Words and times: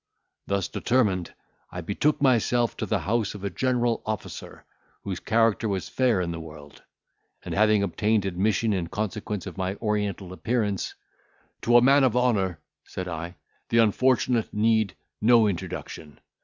Thus 0.47 0.67
determined, 0.67 1.31
I 1.71 1.81
betook 1.81 2.23
myself 2.23 2.75
to 2.77 2.87
the 2.87 3.01
house 3.01 3.35
of 3.35 3.43
a 3.43 3.51
general 3.51 4.01
officer, 4.03 4.65
whose 5.03 5.19
character 5.19 5.69
was 5.69 5.89
fair 5.89 6.21
in 6.21 6.31
the 6.31 6.39
world; 6.39 6.81
and 7.45 7.53
having 7.53 7.83
obtained 7.83 8.25
admission 8.25 8.73
in 8.73 8.87
consequence 8.87 9.45
of 9.45 9.57
my 9.59 9.75
Oriental 9.75 10.33
appearance, 10.33 10.95
'To 11.61 11.77
a 11.77 11.81
man 11.83 12.03
of 12.03 12.17
honour,' 12.17 12.59
said 12.83 13.07
I, 13.07 13.35
'the 13.69 13.77
unfortunate 13.77 14.51
need 14.51 14.95
no 15.21 15.47
introduction. 15.47 16.19